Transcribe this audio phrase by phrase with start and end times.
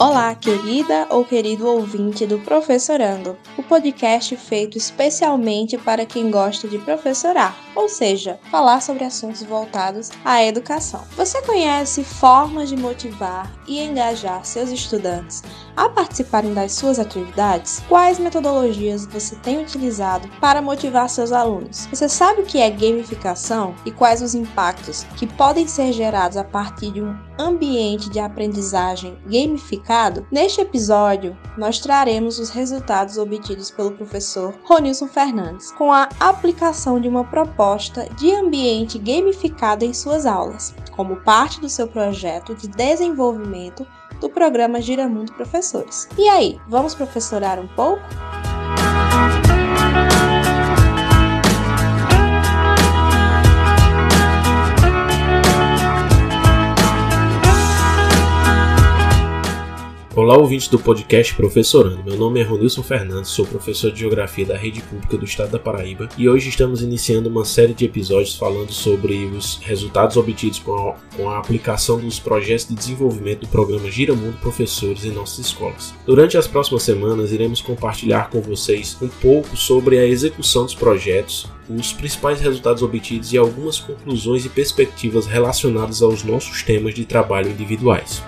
[0.00, 6.76] Olá, querida ou querido ouvinte do Professorando, o podcast feito especialmente para quem gosta de
[6.78, 11.02] professorar, ou seja, falar sobre assuntos voltados à educação.
[11.16, 15.42] Você conhece formas de motivar e engajar seus estudantes
[15.74, 17.82] a participarem das suas atividades?
[17.88, 21.86] Quais metodologias você tem utilizado para motivar seus alunos?
[21.86, 26.44] Você sabe o que é gamificação e quais os impactos que podem ser gerados a
[26.44, 30.26] partir de um ambiente de aprendizagem gamificado?
[30.30, 37.08] Neste episódio, nós traremos os resultados obtidos pelo professor Ronilson Fernandes com a aplicação de
[37.08, 37.69] uma proposta
[38.16, 43.86] de ambiente gamificado em suas aulas, como parte do seu projeto de desenvolvimento
[44.20, 46.08] do programa Giramundo Professores.
[46.18, 48.02] E aí, vamos professorar um pouco?
[60.20, 62.04] Olá, ouvintes do podcast Professorando.
[62.04, 65.58] Meu nome é Ronilson Fernandes, sou professor de Geografia da Rede Pública do Estado da
[65.58, 70.74] Paraíba e hoje estamos iniciando uma série de episódios falando sobre os resultados obtidos com
[70.74, 75.94] a, com a aplicação dos projetos de desenvolvimento do programa Giramundo Professores em nossas escolas.
[76.04, 81.46] Durante as próximas semanas, iremos compartilhar com vocês um pouco sobre a execução dos projetos,
[81.66, 87.48] os principais resultados obtidos e algumas conclusões e perspectivas relacionadas aos nossos temas de trabalho
[87.48, 88.22] individuais.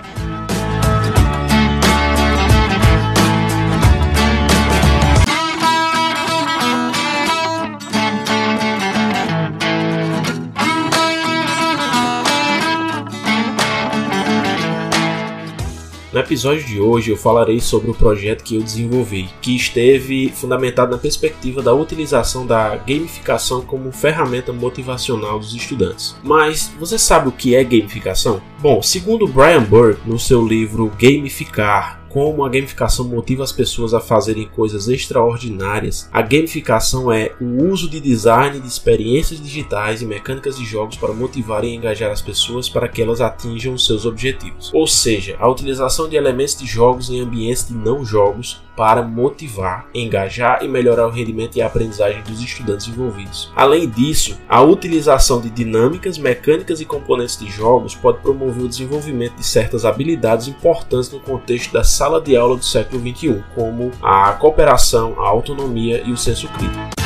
[16.33, 20.97] Episódio de hoje eu falarei sobre o projeto que eu desenvolvi, que esteve fundamentado na
[20.97, 26.17] perspectiva da utilização da gamificação como ferramenta motivacional dos estudantes.
[26.25, 28.41] Mas você sabe o que é gamificação?
[28.61, 34.01] Bom, segundo Brian Burke, no seu livro Gamificar como a gamificação motiva as pessoas a
[34.01, 40.59] fazerem coisas extraordinárias, a gamificação é o uso de design de experiências digitais e mecânicas
[40.59, 44.71] de jogos para motivar e engajar as pessoas para que elas atinjam seus objetivos.
[44.75, 49.87] Ou seja, a utilização de elementos de jogos em ambientes de não jogos para motivar,
[49.95, 53.53] engajar e melhorar o rendimento e a aprendizagem dos estudantes envolvidos.
[53.55, 59.37] Além disso, a utilização de dinâmicas, mecânicas e componentes de jogos pode promover o desenvolvimento
[59.37, 64.33] de certas habilidades importantes no contexto da sala de aula do século XXI, como a
[64.33, 67.02] cooperação, a autonomia e o senso crítico.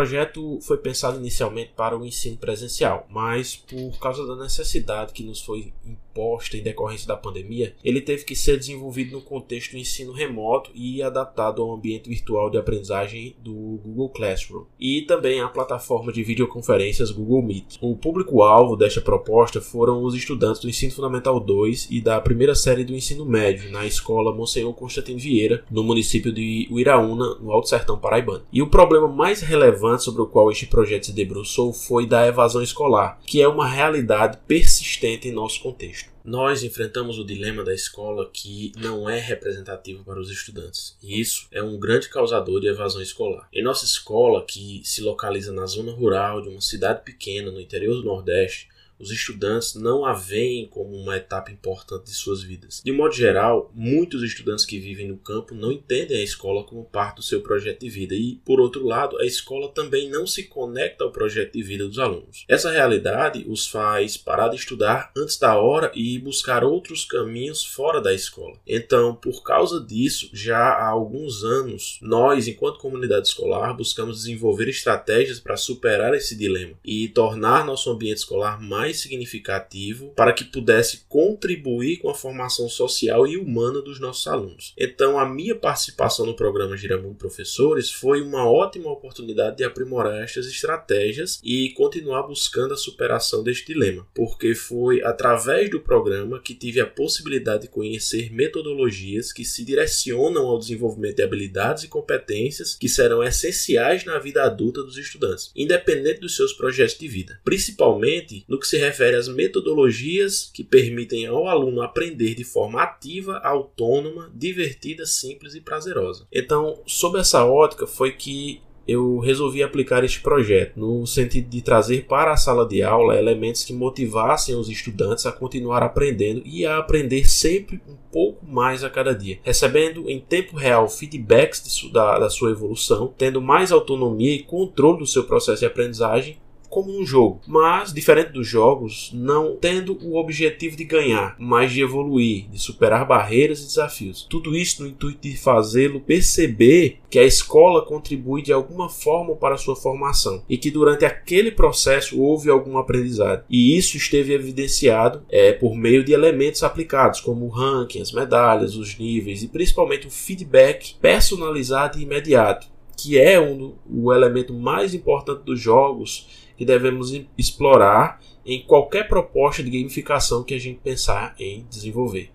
[0.00, 5.42] Projeto foi pensado inicialmente para o ensino presencial, mas por causa da necessidade que nos
[5.42, 10.12] foi imposta em decorrência da pandemia, ele teve que ser desenvolvido no contexto do ensino
[10.12, 16.10] remoto e adaptado ao ambiente virtual de aprendizagem do Google Classroom e também à plataforma
[16.10, 17.76] de videoconferências Google Meet.
[17.80, 22.84] O público-alvo desta proposta foram os estudantes do ensino fundamental 2 e da primeira série
[22.84, 27.98] do ensino médio na escola Monsenhor Constantino Vieira, no município de Uiraúna, no Alto Sertão
[27.98, 28.42] Paraibano.
[28.50, 32.26] E o problema mais relevante relevante sobre o qual este projeto se debruçou foi da
[32.26, 36.10] evasão escolar, que é uma realidade persistente em nosso contexto.
[36.24, 41.48] Nós enfrentamos o dilema da escola que não é representativo para os estudantes, e isso
[41.50, 43.48] é um grande causador de evasão escolar.
[43.52, 47.94] Em nossa escola, que se localiza na zona rural de uma cidade pequena no interior
[47.94, 48.68] do Nordeste,
[49.00, 52.82] os estudantes não a veem como uma etapa importante de suas vidas.
[52.84, 57.16] De modo geral, muitos estudantes que vivem no campo não entendem a escola como parte
[57.16, 61.04] do seu projeto de vida e, por outro lado, a escola também não se conecta
[61.04, 62.44] ao projeto de vida dos alunos.
[62.46, 68.00] Essa realidade os faz parar de estudar antes da hora e buscar outros caminhos fora
[68.00, 68.58] da escola.
[68.66, 75.40] Então, por causa disso, já há alguns anos, nós, enquanto comunidade escolar, buscamos desenvolver estratégias
[75.40, 81.04] para superar esse dilema e tornar nosso ambiente escolar mais mais significativo para que pudesse
[81.08, 84.74] contribuir com a formação social e humana dos nossos alunos.
[84.76, 90.46] Então, a minha participação no programa Giramundo Professores foi uma ótima oportunidade de aprimorar estas
[90.46, 96.80] estratégias e continuar buscando a superação deste dilema, porque foi através do programa que tive
[96.80, 102.88] a possibilidade de conhecer metodologias que se direcionam ao desenvolvimento de habilidades e competências que
[102.88, 108.58] serão essenciais na vida adulta dos estudantes, independente dos seus projetos de vida, principalmente no
[108.58, 115.06] que se refere às metodologias que permitem ao aluno aprender de forma ativa, autônoma, divertida,
[115.06, 116.26] simples e prazerosa.
[116.32, 118.60] Então, sob essa ótica, foi que
[118.90, 123.62] eu resolvi aplicar este projeto no sentido de trazer para a sala de aula elementos
[123.62, 128.90] que motivassem os estudantes a continuar aprendendo e a aprender sempre um pouco mais a
[128.90, 131.62] cada dia, recebendo em tempo real feedbacks
[131.92, 136.38] da, da sua evolução, tendo mais autonomia e controle do seu processo de aprendizagem
[136.70, 141.82] como um jogo, mas diferente dos jogos, não tendo o objetivo de ganhar, mas de
[141.82, 144.26] evoluir, de superar barreiras e desafios.
[144.30, 149.56] Tudo isso no intuito de fazê-lo perceber que a escola contribui de alguma forma para
[149.56, 153.44] a sua formação e que durante aquele processo houve algum aprendizado.
[153.50, 158.76] E isso esteve evidenciado é, por meio de elementos aplicados, como o ranking, as medalhas,
[158.76, 164.94] os níveis e principalmente o feedback personalizado e imediato, que é um, o elemento mais
[164.94, 171.34] importante dos jogos que devemos explorar em qualquer proposta de gamificação que a gente pensar
[171.38, 172.32] em desenvolver.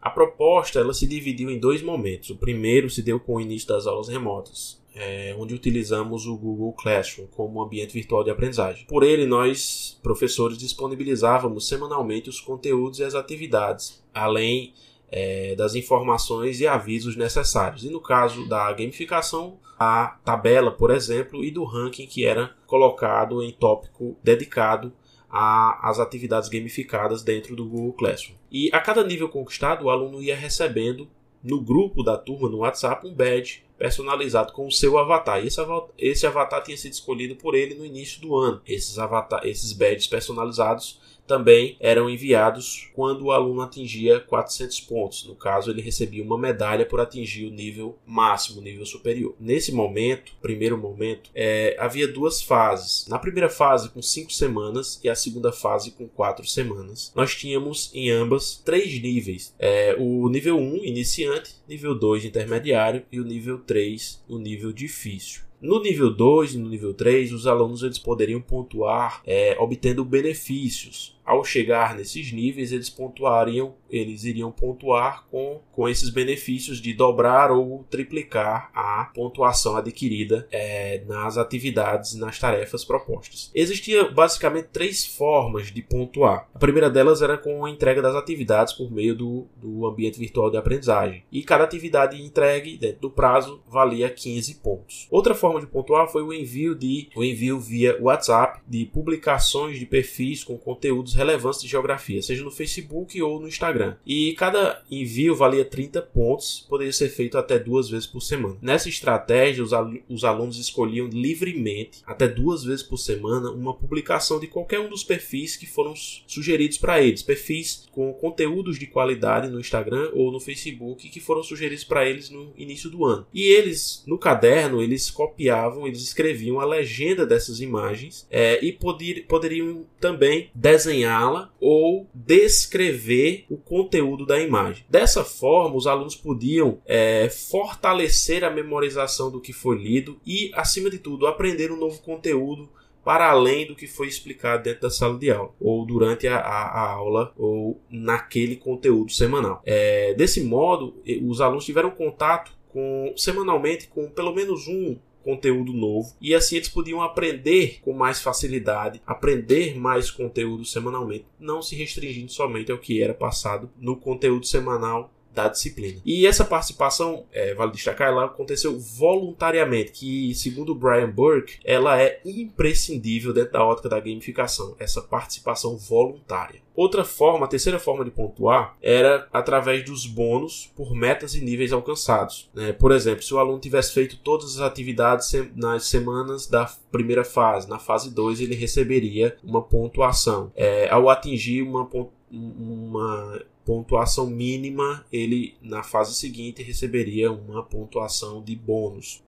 [0.00, 2.30] A proposta ela se dividiu em dois momentos.
[2.30, 6.72] O primeiro se deu com o início das aulas remotas, é, onde utilizamos o Google
[6.74, 8.86] Classroom como ambiente virtual de aprendizagem.
[8.86, 14.74] Por ele, nós, professores, disponibilizávamos semanalmente os conteúdos e as atividades, além
[15.10, 17.84] é, das informações e avisos necessários.
[17.84, 23.42] E no caso da gamificação, a tabela, por exemplo, e do ranking que era colocado
[23.42, 24.92] em tópico dedicado
[25.30, 28.36] às atividades gamificadas dentro do Google Classroom.
[28.50, 31.06] E a cada nível conquistado, o aluno ia recebendo
[31.42, 35.44] no grupo da turma no WhatsApp um badge personalizado com o seu avatar.
[35.44, 38.60] Esse avatar, esse avatar tinha sido escolhido por ele no início do ano.
[38.66, 45.24] Esses, avatar, esses badges personalizados também eram enviados quando o aluno atingia 400 pontos.
[45.24, 49.36] No caso, ele recebia uma medalha por atingir o nível máximo, o nível superior.
[49.38, 53.06] Nesse momento, primeiro momento, é, havia duas fases.
[53.06, 57.90] Na primeira fase, com cinco semanas, e a segunda fase, com quatro semanas, nós tínhamos
[57.94, 63.58] em ambas três níveis: é, o nível 1, iniciante, nível 2, intermediário, e o nível
[63.68, 65.42] 3, o nível difícil.
[65.60, 71.17] No nível 2 e no nível 3, os alunos eles poderiam pontuar é, obtendo benefícios
[71.28, 77.50] ao chegar nesses níveis, eles pontuariam, eles iriam pontuar com, com esses benefícios de dobrar
[77.50, 83.50] ou triplicar a pontuação adquirida é, nas atividades e nas tarefas propostas.
[83.54, 86.48] Existia basicamente três formas de pontuar.
[86.54, 90.50] A primeira delas era com a entrega das atividades por meio do, do ambiente virtual
[90.50, 91.24] de aprendizagem.
[91.30, 95.06] E cada atividade entregue dentro do prazo valia 15 pontos.
[95.10, 99.84] Outra forma de pontuar foi o envio de o envio via WhatsApp de publicações de
[99.84, 103.96] perfis com conteúdos relevantes de geografia, seja no Facebook ou no Instagram.
[104.06, 108.56] E cada envio valia 30 pontos, poderia ser feito até duas vezes por semana.
[108.62, 114.38] Nessa estratégia, os, al os alunos escolhiam livremente, até duas vezes por semana, uma publicação
[114.38, 117.22] de qualquer um dos perfis que foram sugeridos para eles.
[117.22, 122.30] Perfis com conteúdos de qualidade no Instagram ou no Facebook que foram sugeridos para eles
[122.30, 123.26] no início do ano.
[123.34, 129.24] E eles, no caderno, eles copiavam, eles escreviam a legenda dessas imagens é, e poder,
[129.26, 134.84] poderiam também desenhar desenhá-la ou descrever o conteúdo da imagem.
[134.88, 140.90] Dessa forma, os alunos podiam é, fortalecer a memorização do que foi lido e, acima
[140.90, 142.68] de tudo, aprender um novo conteúdo
[143.04, 146.64] para além do que foi explicado dentro da sala de aula, ou durante a, a,
[146.66, 149.62] a aula, ou naquele conteúdo semanal.
[149.64, 156.16] É, desse modo, os alunos tiveram contato com, semanalmente com pelo menos um conteúdo novo.
[156.22, 162.32] E assim eles podiam aprender com mais facilidade, aprender mais conteúdo semanalmente, não se restringindo
[162.32, 166.00] somente ao que era passado no conteúdo semanal da disciplina.
[166.04, 172.20] E essa participação, é, vale destacar, ela aconteceu voluntariamente, que segundo Brian Burke, ela é
[172.24, 176.60] imprescindível dentro da ótica da gamificação, essa participação voluntária.
[176.74, 181.72] Outra forma, a terceira forma de pontuar era através dos bônus por metas e níveis
[181.72, 182.50] alcançados.
[182.54, 182.72] Né?
[182.72, 187.68] Por exemplo, se o aluno tivesse feito todas as atividades nas semanas da primeira fase,
[187.68, 190.52] na fase 2 ele receberia uma pontuação.
[190.54, 191.88] É, ao atingir uma,
[192.30, 199.22] uma pontuação mínima, ele na fase seguinte receberia uma pontuação de bônus.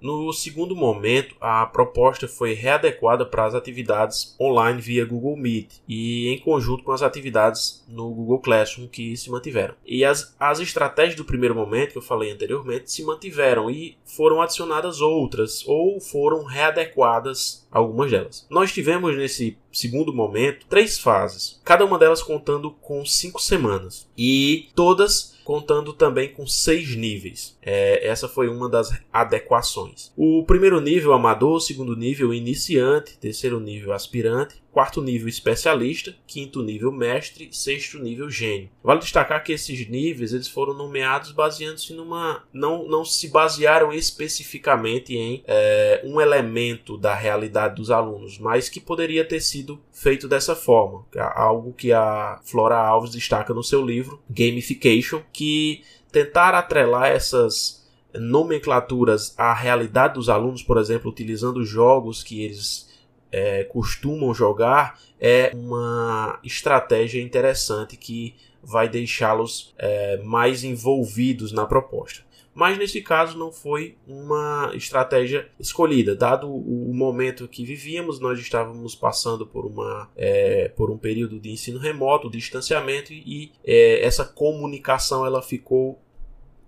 [0.00, 6.28] No segundo momento, a proposta foi readequada para as atividades online via Google Meet e
[6.28, 9.74] em conjunto com as atividades no Google Classroom que se mantiveram.
[9.84, 14.40] E as, as estratégias do primeiro momento, que eu falei anteriormente, se mantiveram e foram
[14.40, 18.46] adicionadas outras ou foram readequadas algumas delas.
[18.50, 24.68] Nós tivemos nesse segundo momento, três fases, cada uma delas contando com cinco semanas e
[24.74, 27.58] todas contando também com seis níveis.
[27.60, 30.12] É, essa foi uma das adequações.
[30.16, 36.62] O primeiro nível amador, o segundo nível iniciante, terceiro nível aspirante, quarto nível especialista, quinto
[36.62, 38.70] nível mestre, sexto nível gênio.
[38.82, 45.16] Vale destacar que esses níveis eles foram nomeados baseando-se numa não não se basearam especificamente
[45.16, 50.54] em é, um elemento da realidade dos alunos, mas que poderia ter sido feito dessa
[50.54, 57.10] forma, é algo que a Flora Alves destaca no seu livro Gamification, que tentar atrelar
[57.10, 57.80] essas
[58.14, 62.89] nomenclaturas à realidade dos alunos, por exemplo, utilizando jogos que eles
[63.32, 72.22] é, costumam jogar é uma estratégia interessante que vai deixá-los é, mais envolvidos na proposta.
[72.52, 78.94] Mas nesse caso não foi uma estratégia escolhida, dado o momento que vivíamos, nós estávamos
[78.94, 85.24] passando por, uma, é, por um período de ensino remoto, distanciamento e é, essa comunicação
[85.24, 86.00] ela ficou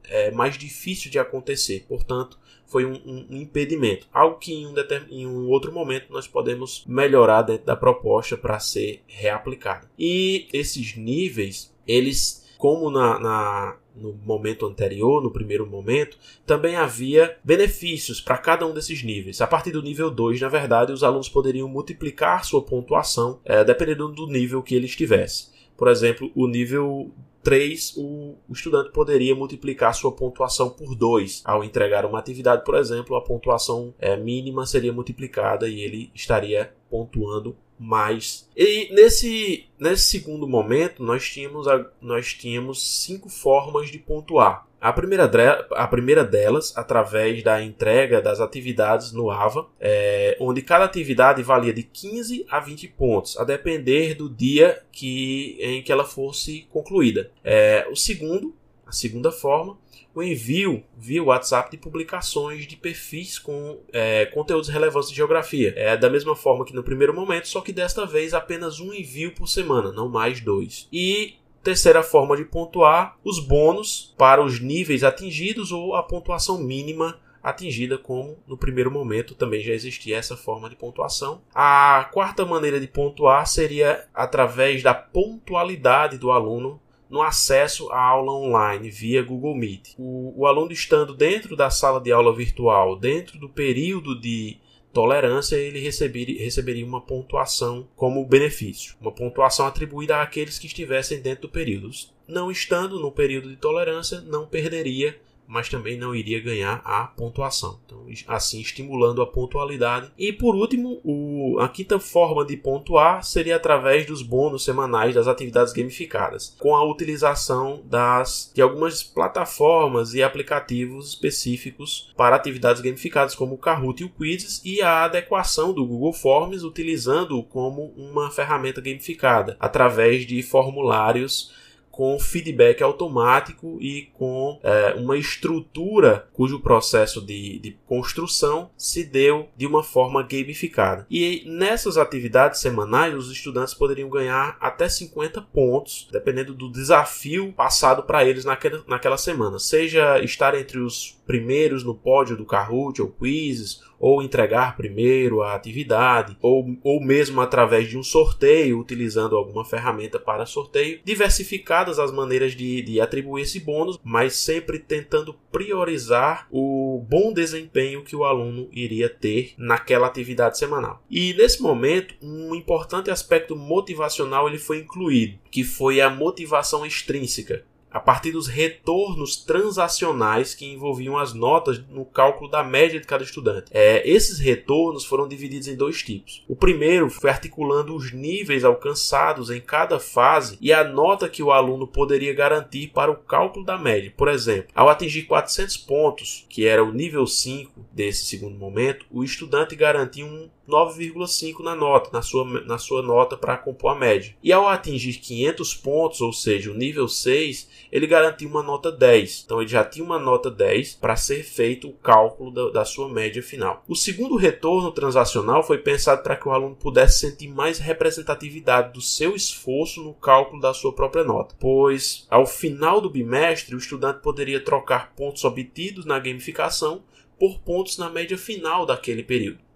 [0.05, 1.85] é, mais difícil de acontecer.
[1.89, 2.39] Portanto,
[2.73, 4.09] foi um, um, impedimento.
[4.11, 4.75] Algo que em um,
[5.11, 9.91] em um, outro momento nós podemos melhorar dentro da proposta para ser reaplicada.
[9.99, 17.37] E esses níveis, eles, como na, na no momento anterior, no primeiro momento, também havia
[17.45, 19.43] benefícios para cada um desses níveis.
[19.43, 24.09] A partir do nível 2, na verdade, os alunos poderiam multiplicar sua pontuação é, dependendo
[24.09, 25.51] do nível que ele estivesse.
[25.77, 27.13] Por exemplo, o nível
[27.43, 31.43] 3, o, o estudante poderia multiplicar sua pontuação por 2.
[31.45, 36.73] Ao entregar uma atividade, por exemplo, a pontuação é, mínima seria multiplicada e ele estaria
[36.91, 38.49] pontuando mais.
[38.57, 41.67] E nesse, nesse segundo momento, nós tínhamos,
[42.01, 44.67] nós tínhamos cinco formas de pontuar.
[44.83, 45.31] A primeira,
[45.77, 51.73] a primeira delas, através da entrega das atividades no AVA, é, onde cada atividade valia
[51.73, 57.31] de 15 a 20 pontos, a depender do dia que, em que ela fosse concluída.
[57.45, 59.79] É, o segundo, a segunda forma,
[60.13, 65.73] o envio via WhatsApp de publicações de perfis com é, conteúdos relevantes de geografia.
[65.77, 69.33] É da mesma forma que no primeiro momento, só que desta vez apenas um envio
[69.33, 70.89] por semana, não mais dois.
[70.93, 77.19] E Terceira forma de pontuar, os bônus para os níveis atingidos ou a pontuação mínima
[77.43, 81.43] atingida, como no primeiro momento também já existia essa forma de pontuação.
[81.55, 88.33] A quarta maneira de pontuar seria através da pontualidade do aluno no acesso à aula
[88.33, 89.95] online via Google Meet.
[89.99, 94.59] O, o aluno estando dentro da sala de aula virtual, dentro do período de
[94.93, 101.43] tolerância, ele receberia, receberia uma pontuação como benefício, uma pontuação atribuída àqueles que estivessem dentro
[101.43, 101.91] do período.
[102.29, 107.79] Não estando no período de tolerância, não perderia mas também não iria ganhar a pontuação.
[107.85, 110.11] Então, assim estimulando a pontualidade.
[110.19, 115.27] E por último, o, a quinta forma de pontuar seria através dos bônus semanais das
[115.27, 123.35] atividades gamificadas, com a utilização das, de algumas plataformas e aplicativos específicos para atividades gamificadas,
[123.35, 128.31] como o Kahoot e o Quizzes, e a adequação do Google Forms, utilizando-o como uma
[128.31, 131.53] ferramenta gamificada, através de formulários
[131.93, 139.49] com feedback automático e com é, uma estrutura cujo processo de, de, construção se deu
[139.55, 141.07] de uma forma gamificada.
[141.11, 148.03] E nessas atividades semanais, os estudantes poderiam ganhar até 50 pontos, dependendo do desafio passado
[148.05, 153.09] para eles naquela, naquela semana, seja estar entre os primeiros no pódio do Kahoot ou
[153.09, 159.65] quizzes, ou entregar primeiro a atividade, ou, ou mesmo através de um sorteio, utilizando alguma
[159.65, 160.99] ferramenta para sorteio.
[161.05, 168.03] Diversificadas as maneiras de, de atribuir esse bônus, mas sempre tentando priorizar o bom desempenho
[168.03, 171.01] que o aluno iria ter naquela atividade semanal.
[171.09, 177.65] E nesse momento, um importante aspecto motivacional ele foi incluído, que foi a motivação extrínseca
[177.93, 183.23] a partir dos retornos transacionais que envolviam as notas no cálculo da média de cada
[183.23, 183.71] estudante.
[183.71, 186.45] É, esses retornos foram divididos em dois tipos.
[186.49, 191.53] O primeiro foi articulando os níveis alcançados em cada fase e a nota que o
[191.53, 194.13] aluno poderia garantir para o cálculo da média.
[194.17, 199.23] Por exemplo, ao atingir 400 pontos, que era o nível 5 desse segundo momento, o
[199.23, 204.35] estudante garantia um 9,5 na nota, na sua, na sua nota para compor a média.
[204.43, 209.43] E ao atingir 500 pontos, ou seja, o nível 6, ele garantiu uma nota 10.
[209.45, 213.09] Então ele já tinha uma nota 10 para ser feito o cálculo da, da, sua
[213.09, 213.83] média final.
[213.89, 219.01] O segundo retorno transacional foi pensado para que o aluno pudesse sentir mais representatividade do
[219.01, 224.21] seu esforço no cálculo da sua própria nota, pois ao final do bimestre o estudante
[224.21, 227.03] poderia trocar pontos obtidos na gamificação
[227.39, 229.72] por pontos na média final daquele período.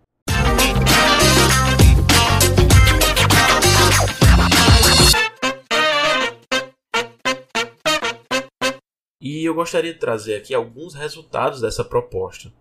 [9.26, 12.52] E eu gostaria de trazer aqui alguns resultados dessa proposta.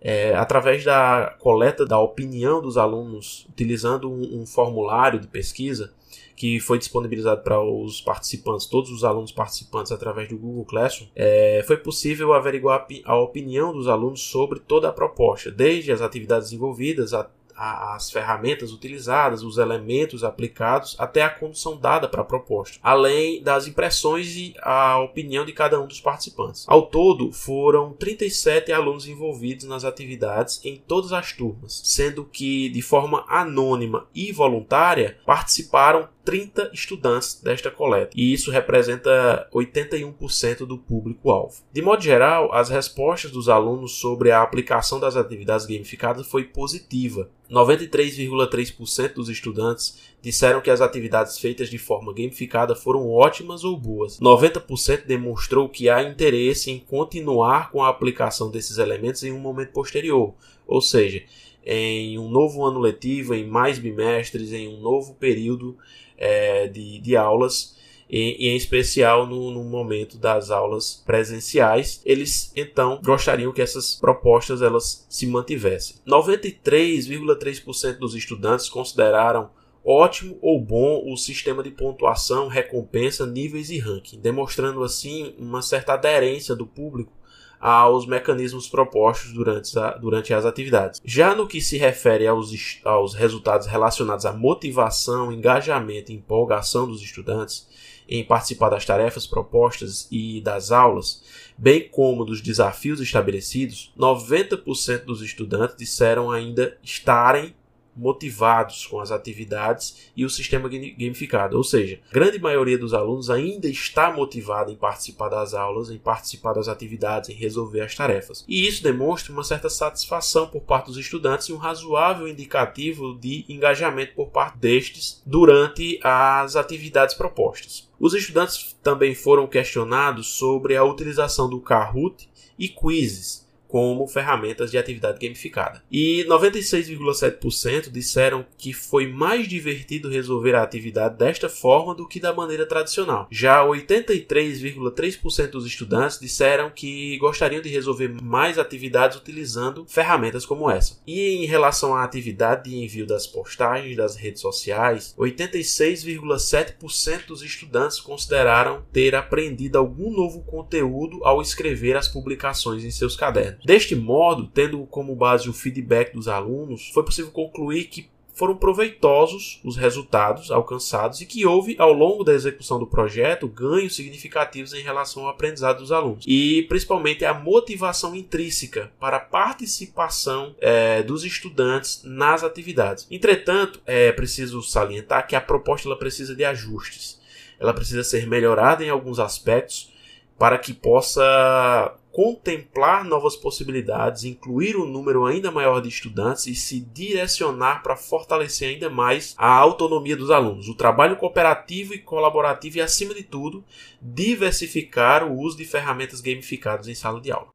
[0.00, 5.92] É, através da coleta da opinião dos alunos, utilizando um, um formulário de pesquisa,
[6.34, 11.62] que foi disponibilizado para os participantes, todos os alunos participantes através do Google Classroom, é,
[11.64, 17.12] foi possível averiguar a opinião dos alunos sobre toda a proposta, desde as atividades envolvidas
[17.60, 23.42] a as ferramentas utilizadas, os elementos aplicados, até a condução dada para a proposta, além
[23.42, 26.64] das impressões e a opinião de cada um dos participantes.
[26.66, 32.80] Ao todo, foram 37 alunos envolvidos nas atividades em todas as turmas, sendo que de
[32.80, 41.62] forma anônima e voluntária participaram 30 estudantes desta coleta, e isso representa 81% do público-alvo.
[41.72, 47.28] De modo geral, as respostas dos alunos sobre a aplicação das atividades gamificadas foi positiva.
[47.50, 54.20] 93,3% dos estudantes disseram que as atividades feitas de forma gamificada foram ótimas ou boas.
[54.20, 59.72] 90% demonstrou que há interesse em continuar com a aplicação desses elementos em um momento
[59.72, 60.32] posterior,
[60.66, 61.22] ou seja,
[61.66, 65.76] em um novo ano letivo, em mais bimestres, em um novo período
[66.16, 67.76] é, de, de aulas
[68.10, 74.60] e, em especial no, no, momento das aulas presenciais, eles então gostariam que essas propostas
[74.62, 75.96] elas se mantivessem.
[76.06, 79.50] 93,3% dos estudantes consideraram
[79.84, 85.92] ótimo ou bom o sistema de pontuação, recompensa, níveis e ranking, demonstrando assim uma certa
[85.94, 87.12] aderência do público
[87.60, 91.00] aos mecanismos propostos durante, a, durante as atividades.
[91.04, 92.50] Já no que se refere aos,
[92.84, 97.68] aos resultados relacionados à motivação, engajamento e empolgação dos estudantes
[98.10, 101.22] em participar das tarefas propostas e das aulas,
[101.56, 107.54] bem como dos desafios estabelecidos, 90% dos estudantes disseram ainda estarem
[107.96, 111.56] motivados com as atividades e o sistema gamificado.
[111.56, 115.98] Ou seja, a grande maioria dos alunos ainda está motivada em participar das aulas, em
[115.98, 118.44] participar das atividades, em resolver as tarefas.
[118.48, 123.44] E isso demonstra uma certa satisfação por parte dos estudantes e um razoável indicativo de
[123.48, 127.88] engajamento por parte destes durante as atividades propostas.
[127.98, 132.28] Os estudantes também foram questionados sobre a utilização do Kahoot
[132.58, 135.82] e quizzes como ferramentas de atividade gamificada.
[135.90, 142.34] E 96,7% disseram que foi mais divertido resolver a atividade desta forma do que da
[142.34, 143.28] maneira tradicional.
[143.30, 150.98] Já 83,3% dos estudantes disseram que gostariam de resolver mais atividades utilizando ferramentas como essa.
[151.06, 158.00] E em relação à atividade de envio das postagens das redes sociais, 86,7% dos estudantes
[158.00, 163.59] consideraram ter aprendido algum novo conteúdo ao escrever as publicações em seus cadernos.
[163.64, 168.08] Deste modo, tendo como base o feedback dos alunos, foi possível concluir que
[168.40, 173.94] foram proveitosos os resultados alcançados e que houve, ao longo da execução do projeto, ganhos
[173.94, 176.24] significativos em relação ao aprendizado dos alunos.
[176.26, 183.06] E principalmente a motivação intrínseca para a participação é, dos estudantes nas atividades.
[183.10, 187.20] Entretanto, é preciso salientar que a proposta ela precisa de ajustes.
[187.58, 189.92] Ela precisa ser melhorada em alguns aspectos
[190.38, 196.80] para que possa contemplar novas possibilidades, incluir um número ainda maior de estudantes e se
[196.80, 202.80] direcionar para fortalecer ainda mais a autonomia dos alunos, o trabalho cooperativo e colaborativo e,
[202.80, 203.64] acima de tudo,
[204.00, 207.48] diversificar o uso de ferramentas gamificadas em sala de aula.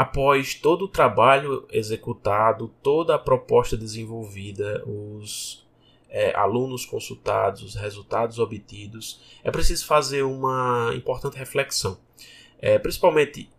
[0.00, 5.68] Após todo o trabalho executado, toda a proposta desenvolvida, os
[6.08, 11.98] é, alunos consultados, os resultados obtidos, é preciso fazer uma importante reflexão,
[12.58, 13.50] é, principalmente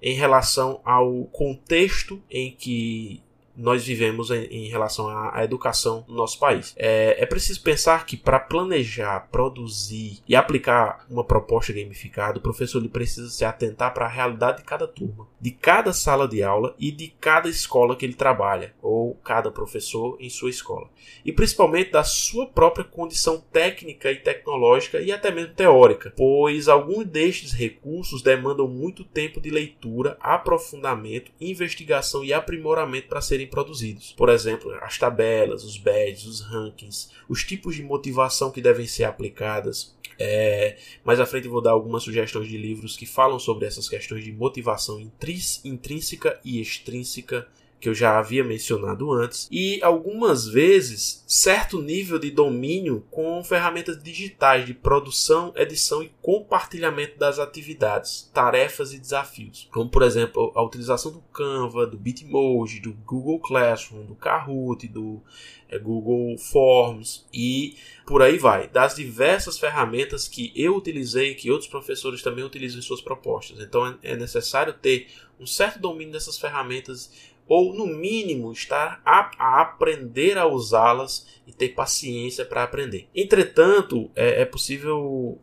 [0.00, 3.22] em relação ao contexto em que
[3.60, 6.74] nós vivemos em, em relação à, à, educação no nosso país.
[6.76, 12.78] É, é preciso pensar que para planejar, produzir e aplicar uma proposta gamificada, o professor
[12.78, 16.74] ele precisa se atentar para a realidade de cada turma, de cada sala de aula
[16.78, 20.88] e de cada escola que ele trabalha, ou cada professor em sua escola.
[21.24, 27.06] E principalmente da sua própria condição técnica e tecnológica e até mesmo teórica, pois alguns
[27.06, 34.12] destes recursos demandam muito tempo de leitura, aprofundamento, investigação e aprimoramento para serem produzidos.
[34.12, 39.04] Por exemplo, as tabelas, os badges, os rankings, os tipos de motivação que devem ser
[39.04, 39.94] aplicadas.
[40.18, 44.22] É, mais à frente vou dar algumas sugestões de livros que falam sobre essas questões
[44.22, 47.48] de motivação intrínseca e extrínseca
[47.80, 54.00] que eu já havia mencionado antes, e algumas vezes certo nível de domínio com ferramentas
[54.02, 60.62] digitais de produção, edição e compartilhamento das atividades, tarefas e desafios, como por exemplo a
[60.62, 65.22] utilização do Canva, do Bitmoji, do Google Classroom, do Kahoot, do
[65.68, 71.70] é, Google Forms e por aí vai, das diversas ferramentas que eu utilizei, que outros
[71.70, 73.60] professores também utilizam em suas propostas.
[73.60, 77.10] Então é, é necessário ter um certo domínio dessas ferramentas
[77.50, 83.08] ou no mínimo estar a, a aprender a usá-las e ter paciência para aprender.
[83.12, 85.36] Entretanto, é, é possível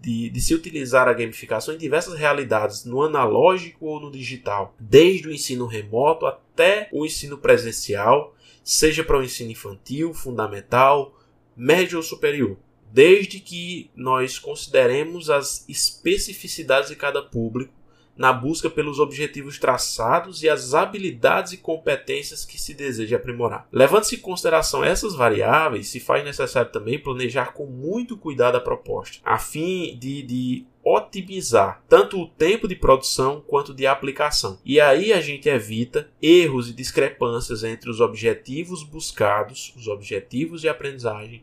[0.00, 5.28] de, de, se utilizar a gamificação em diversas realidades, no analógico ou no digital, desde
[5.28, 11.14] o ensino remoto até o ensino presencial, seja para o ensino infantil, fundamental,
[11.54, 12.56] médio ou superior
[12.92, 17.72] desde que nós consideremos as especificidades de cada público
[18.20, 23.66] na busca pelos objetivos traçados e as habilidades e competências que se deseja aprimorar.
[23.72, 29.22] Levando-se em consideração essas variáveis, se faz necessário também planejar com muito cuidado a proposta,
[29.24, 34.58] a fim de, de otimizar tanto o tempo de produção quanto de aplicação.
[34.66, 40.68] E aí a gente evita erros e discrepâncias entre os objetivos buscados, os objetivos de
[40.68, 41.42] aprendizagem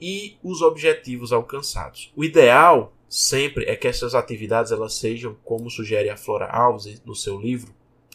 [0.00, 2.12] e os objetivos alcançados.
[2.16, 7.14] O ideal sempre é que essas atividades elas sejam, como sugere a Flora Alves no
[7.14, 7.72] seu livro,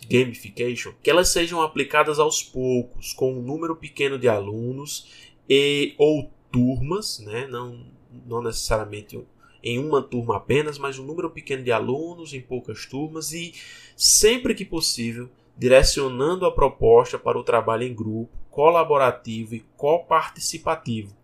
[0.07, 5.09] Gamification, que elas sejam aplicadas aos poucos, com um número pequeno de alunos
[5.49, 7.47] e ou turmas, né?
[7.47, 7.85] não,
[8.25, 9.19] não necessariamente
[9.63, 13.53] em uma turma apenas, mas um número pequeno de alunos em poucas turmas e,
[13.95, 21.15] sempre que possível, direcionando a proposta para o trabalho em grupo, colaborativo e coparticipativo,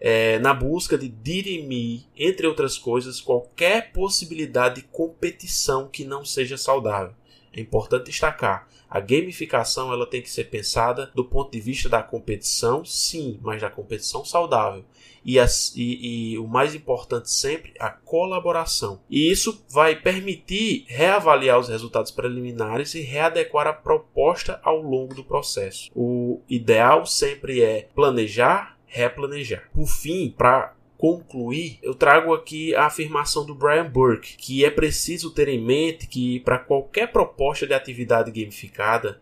[0.00, 6.56] é, na busca de dirimir, entre outras coisas, qualquer possibilidade de competição que não seja
[6.56, 7.14] saudável.
[7.52, 12.02] É importante destacar, a gamificação ela tem que ser pensada do ponto de vista da
[12.02, 14.84] competição, sim, mas da competição saudável.
[15.22, 19.02] E, as, e, e, o mais importante sempre, a colaboração.
[19.10, 25.24] E isso vai permitir reavaliar os resultados preliminares e readequar a proposta ao longo do
[25.24, 25.90] processo.
[25.94, 29.68] O ideal sempre é planejar, replanejar.
[29.72, 35.30] Por fim, para concluir, eu trago aqui a afirmação do Brian Burke, que é preciso
[35.30, 39.20] ter em mente que para qualquer proposta de atividade gamificada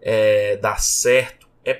[0.00, 1.78] é, dar certo, é,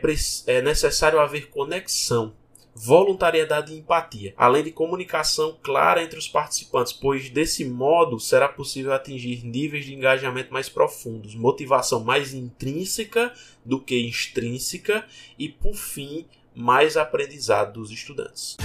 [0.48, 2.34] é necessário haver conexão,
[2.74, 8.92] voluntariedade e empatia, além de comunicação clara entre os participantes, pois desse modo será possível
[8.92, 13.32] atingir níveis de engajamento mais profundos, motivação mais intrínseca
[13.64, 15.06] do que extrínseca
[15.38, 18.56] e, por fim, mais aprendizado dos estudantes.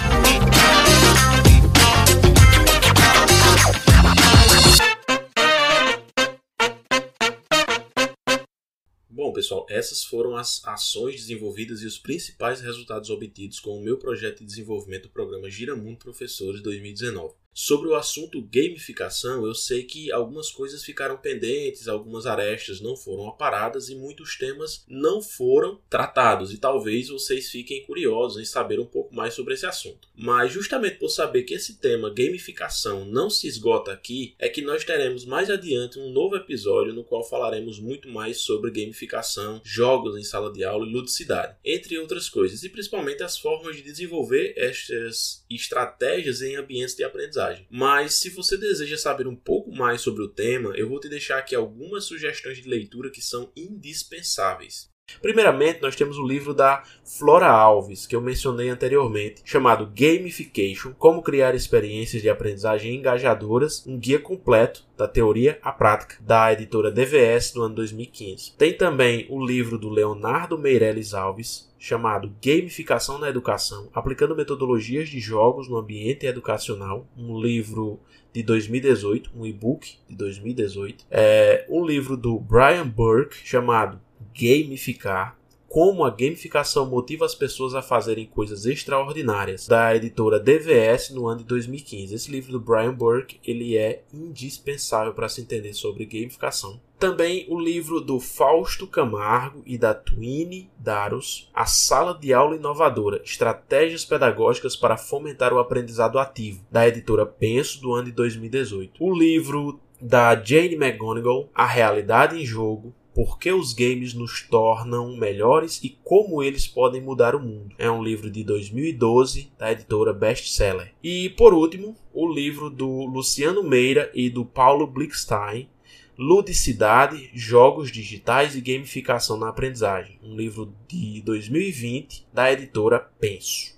[9.09, 13.97] Bom, pessoal, essas foram as ações desenvolvidas e os principais resultados obtidos com o meu
[13.97, 17.40] projeto de desenvolvimento do programa Giramundo Professores 2019.
[17.53, 23.27] Sobre o assunto gamificação, eu sei que algumas coisas ficaram pendentes, algumas arestas não foram
[23.27, 26.53] aparadas e muitos temas não foram tratados.
[26.53, 30.07] E talvez vocês fiquem curiosos em saber um pouco mais sobre esse assunto.
[30.15, 34.85] Mas, justamente por saber que esse tema gamificação não se esgota aqui, é que nós
[34.85, 40.23] teremos mais adiante um novo episódio no qual falaremos muito mais sobre gamificação, jogos em
[40.23, 45.43] sala de aula e ludicidade, entre outras coisas, e principalmente as formas de desenvolver estas
[45.49, 47.67] estratégias em ambientes de aprendizagem aprendizagem.
[47.69, 51.39] Mas se você deseja saber um pouco mais sobre o tema, eu vou te deixar
[51.39, 54.90] aqui algumas sugestões de leitura que são indispensáveis.
[55.21, 61.23] Primeiramente, nós temos o livro da Flora Alves, que eu mencionei anteriormente, chamado Gamification: Como
[61.23, 67.53] criar experiências de aprendizagem engajadoras, um guia completo da teoria à prática, da editora DVS
[67.53, 68.53] do ano 2015.
[68.55, 75.19] Tem também o livro do Leonardo Meirelles Alves, chamado Gamificação na Educação, aplicando metodologias de
[75.19, 77.99] jogos no ambiente educacional, um livro
[78.31, 83.99] de 2018, um e-book de 2018, é um livro do Brian Burke chamado
[84.33, 85.37] Gamificar,
[85.71, 91.39] como a gamificação motiva as pessoas a fazerem coisas extraordinárias, da editora DVS no ano
[91.39, 92.13] de 2015.
[92.13, 96.81] Esse livro do Brian Burke ele é indispensável para se entender sobre gamificação.
[96.99, 103.21] Também o livro do Fausto Camargo e da Twine Daros, A Sala de Aula Inovadora:
[103.23, 109.01] Estratégias Pedagógicas para Fomentar o Aprendizado Ativo, da editora Penso do ano de 2018.
[109.01, 115.15] O livro da Jane McGonigal, A Realidade em Jogo, por que os games nos tornam
[115.15, 117.75] melhores e como eles podem mudar o mundo.
[117.77, 120.93] É um livro de 2012 da editora Bestseller.
[121.03, 125.69] E por último, o livro do Luciano Meira e do Paulo Blickstein,
[126.17, 133.75] Ludicidade, Jogos Digitais e Gamificação na Aprendizagem, um livro de 2020 da editora Penso.